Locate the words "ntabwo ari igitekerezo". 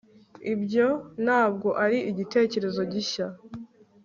1.23-2.81